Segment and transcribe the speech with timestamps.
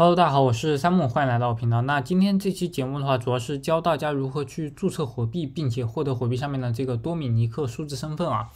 [0.00, 1.82] Hello，大家好，我是三木，欢迎来到我频道。
[1.82, 8.48] 那今天这期节目的话，主要是教大家如何去注册火币，并且获得火币上面的这个多米尼克数字身份啊。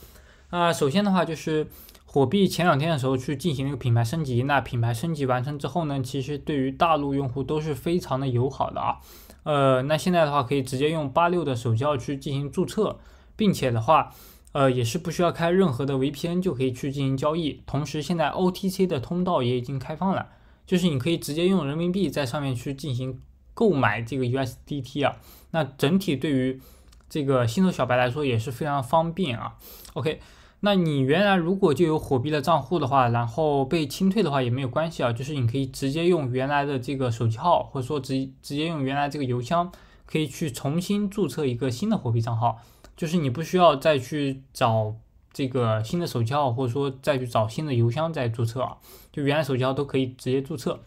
[0.48, 1.66] 啊，首先的话就是
[2.06, 8.96] 火币前两天的时候去进行了一个品牌升级，那品牌升级完成之后呢，其实对于大陆用户都是非常的友好的啊。
[9.42, 12.98] 呃，那现在的话可以直接用八六的手机号去进行注册，
[13.36, 14.14] 并且的话，
[14.52, 17.60] 呃，也是不需要开任何的 VPN 就可以去进行交易。
[17.66, 20.28] 同时，现在 OTC 的通道也已经开放了。
[20.66, 23.20] 就是你可以直接用人民币在上面去进行
[23.52, 25.16] 购买这个 USDT 啊，
[25.50, 26.60] 那整体对于
[27.08, 29.56] 这个新手小白来说也是非常方便啊。
[29.92, 30.20] OK，
[30.60, 39.70] 那你原来如果就有火币的账户的话，然后被清退的话也没有关系啊，就是你可以直接用原来的这个手机号，或者说直直接用原来这个邮箱，
[40.06, 42.58] 可以去重新注册一个新的火币账号，
[42.96, 44.96] 就是你不需要再去找。
[45.34, 48.76] 这个新的手机号，或者说再去找新的邮箱再注册啊，
[49.12, 50.80] 就原来手机号都可以直接注册。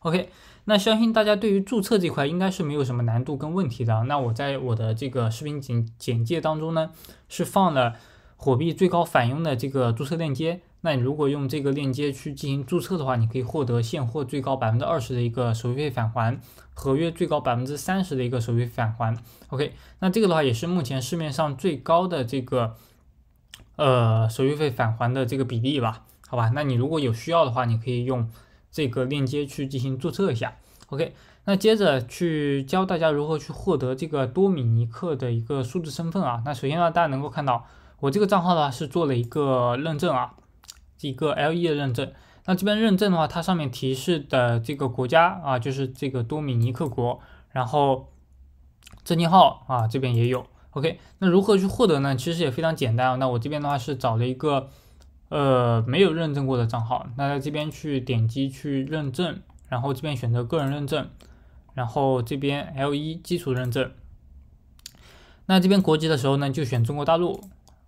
[0.00, 0.28] OK，
[0.66, 4.04] 那相信大家对于注册这块应该是没有什么难度跟问题的。
[4.04, 6.90] 那我在我的这个视频简简介当中呢，
[7.30, 7.94] 是放了
[8.36, 10.60] 火币最高返佣的这个注册链接。
[10.82, 16.38] 那你如果用这个链接去进行注册的话，你可以获得现货最高百分之二十的一个手续费返还，
[16.74, 19.16] 合约最高百分之三十的一个手续费返还。
[19.48, 22.74] OK，那这个的话也是目前市面上最高的这个。
[23.76, 28.30] 呃，手续费返还的这个比例吧，好吧，那你如果有需要的话，你可以用
[28.70, 30.56] 这个链接去进行注册一下。
[30.90, 31.14] OK，
[31.46, 36.42] 那接着去教大家如何去获得这个多米尼克的一个数字身份啊。
[36.44, 37.66] 那首先呢，大家能够看到
[38.00, 40.34] 我这个账号呢是做了一个认证啊，
[41.00, 42.12] 一个 LE 的认证。
[42.46, 47.18] 那这边认证的话，它上面提示的这个国家啊，就是这个多米尼克国，
[47.50, 48.12] 然后
[49.02, 50.46] 证件号啊这边也有。
[50.74, 52.16] OK，那如何去获得呢？
[52.16, 53.14] 其实也非常简单啊。
[53.14, 54.70] 那我这边的话是找了一个
[55.28, 61.08] 呃没有认证过的账号，那在这边去点击去认证，然后这边选择个人认证，
[61.74, 63.88] 然后这边 L 一基础认证。
[65.46, 67.40] 那这边国籍的时候呢，就选中国大陆。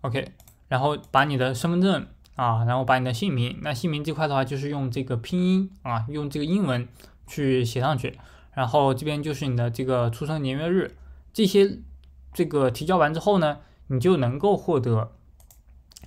[0.03, 0.30] OK，
[0.68, 6.86] 然后把你的身份证啊，然后把你的姓名，那姓名这块的话就是用这个拼音啊，用这个英文
[7.26, 8.16] 去写上去，
[8.53, 10.97] 然后这边就是你的这个出生年月日
[11.32, 11.80] 这些。
[12.36, 15.10] 这个提交完之后呢，你就能够获得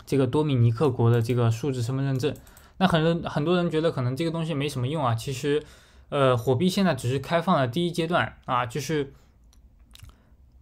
[0.05, 2.35] 这个多米尼克国的这个数字身份认证。
[2.77, 5.63] 那很多很多人觉得可能这个东西没什么用啊，其实，
[6.09, 9.11] 呃，火币现在只是开放了第一阶段啊，就是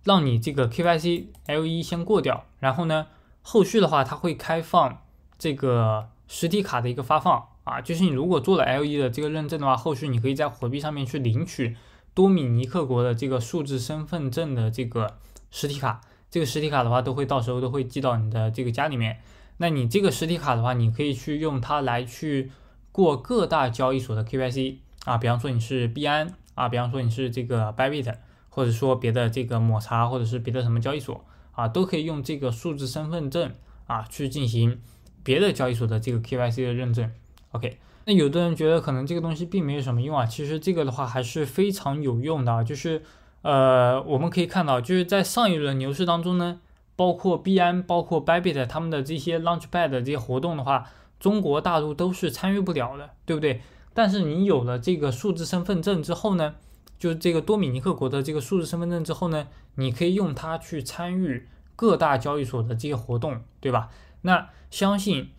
[0.05, 3.07] 让你这个 KYC L 一先过掉，然后呢，
[3.41, 5.01] 后续的话它会开放
[5.37, 11.75] 这个实体卡的一个发放啊，就是你如果做了 L 一的这个认证的话，后续你可以在火币上面去领取
[12.13, 15.17] 多米尼克国的这个数字身份证的这个。
[15.49, 19.19] 实体卡，这个实体卡的话，都会到时候都会寄到你的这个家里面。
[19.57, 22.51] 那你这个实体卡的话，你可以去用它来去
[22.91, 24.75] 过各大交易所的 KYC
[25.05, 28.15] 啊，比方说你是币安啊，比方说你是这个 Bybit，
[28.49, 33.55] 或者说别的这个抹茶，或者是别的什么交易所啊，都可以用这个数字身份证
[33.87, 34.79] 啊去进行
[35.23, 37.11] 别的交易所的这个 KYC 的认证。
[37.51, 43.01] OK，那有的人觉得可能这个东西并没有什么用啊，其实这个的话还是非常有用的啊，就是。
[43.41, 46.59] 呃，我们可以看到，就是在上一轮牛市当中呢，
[46.95, 50.89] 包括币安、包括 Bybit 他们的这些 Launchpad 这些活动的话，
[51.19, 53.61] 中国大陆都是参与不了的，对不对？
[53.93, 56.55] 但是你有了这个数字身份证之后呢，
[56.99, 63.89] 就是这个多米尼克国的这个数字身份证之后呢，你可以用它去参与各大交易所的这些活动，对吧？
[64.21, 65.29] 那相信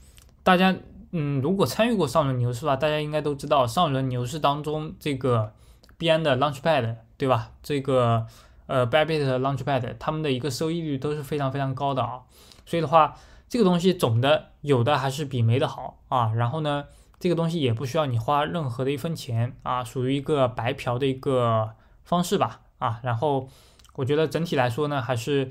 [0.42, 0.74] 大家，
[1.10, 5.52] 嗯，如果参与过上轮牛市吧，大家应该都知道，上轮牛市当中这个
[5.98, 6.96] 编的 Launchpad。
[7.18, 7.50] 对吧？
[7.64, 8.28] 这个
[8.66, 12.20] 呃，Bybit 的 Launchpad，他们的一个收益率都是非常非常高的啊。
[12.64, 13.16] 所以的话，
[13.48, 16.32] 这个东西总的有的还是比没的好啊。
[16.34, 16.84] 然后呢，
[17.18, 21.70] 这个东西也不需要你花任何的一分钱啊，属于一个白嫖的一个
[22.04, 23.00] 方式吧啊。
[23.02, 23.48] 然后
[23.94, 25.50] 我觉得整体来说呢，还是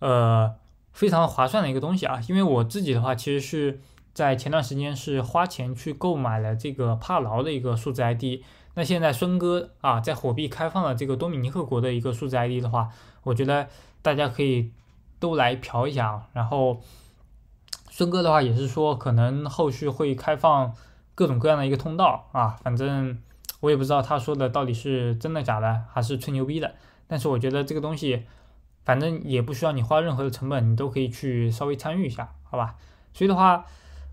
[0.00, 0.52] 呃
[0.92, 2.20] 非常划算的一个东西啊。
[2.28, 3.80] 因为我自己的话，其实是
[4.14, 8.42] 在前段时间是花钱去购买了这个帕劳的一个数字 ID。
[8.74, 12.88] 那现在孙哥啊，在火币开放了这个多米尼克国的一个数字 ID 的话，
[13.24, 13.68] 我觉得
[14.00, 14.72] 大家可以
[15.18, 16.28] 都来嫖一下啊。
[16.32, 16.80] 然后
[17.90, 20.74] 孙哥的话也是说，可能后续会开放
[21.14, 22.56] 各种各样的一个通道啊。
[22.62, 23.20] 反正
[23.60, 26.74] 我也不知道他说的到底是真的假的，还是吹牛逼的。
[27.06, 28.24] 但是我觉得这个东西，
[28.84, 32.74] 反正也不需要你花任何的成本，你都可以去稍微参与一下，好吧？
[33.12, 33.64] 所以的话，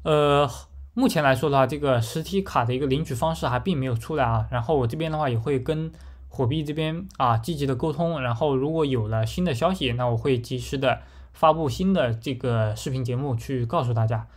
[0.03, 0.49] 呃。
[0.93, 4.45] 目前来说的话，这个实体卡的一个领取方式还并没有出来啊。
[4.51, 5.89] 然后我这边的话也会跟
[6.27, 8.19] 火币这边啊积极的沟通。
[8.21, 10.99] 然后如果有了新的消息，那我会及时的
[11.31, 14.27] 发布新的这个视频节目去告诉大家。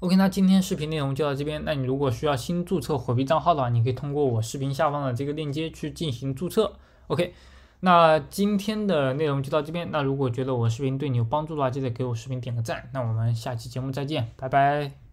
[0.00, 1.62] OK，那今天视频内容就到这边。
[1.64, 6.74] 那你如果需要新注册火币账号的话，你可以通过我视频下方的这个链接去进行注册。
[7.06, 7.32] OK，
[7.80, 9.90] 那今天的内容就到这边。
[9.90, 12.88] 那如果觉得我视频对你有帮助的话，记得给我视频点个赞。
[12.92, 15.05] 那我们下期节目再见，拜拜。